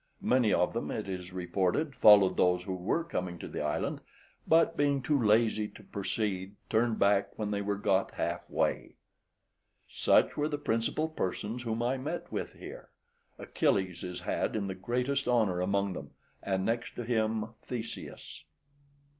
Many 0.23 0.51
of 0.51 0.73
them, 0.73 0.89
it 0.89 1.07
is 1.07 1.31
reported, 1.31 1.95
followed 1.95 2.35
those 2.35 2.63
who 2.63 2.73
were 2.73 3.03
coming 3.03 3.37
to 3.37 3.47
the 3.47 3.61
island, 3.61 4.01
but 4.47 4.75
being 4.75 5.03
too 5.03 5.21
lazy 5.21 5.67
to 5.67 5.83
proceed, 5.83 6.55
turned 6.71 6.97
back 6.97 7.37
when 7.37 7.51
they 7.51 7.61
were 7.61 7.75
got 7.75 8.15
half 8.15 8.49
way. 8.49 8.95
Such 9.87 10.35
were 10.35 10.49
the 10.49 10.57
principal 10.57 11.07
persons 11.07 11.61
whom 11.61 11.83
I 11.83 11.97
met 11.99 12.31
with 12.31 12.53
here. 12.53 12.89
Achilles 13.37 14.03
is 14.03 14.21
had 14.21 14.55
in 14.55 14.65
the 14.65 14.73
greatest 14.73 15.27
honour 15.27 15.61
among 15.61 15.93
them, 15.93 16.15
and 16.41 16.65
next 16.65 16.95
to 16.95 17.03
him 17.03 17.49
Theseus. 17.61 18.45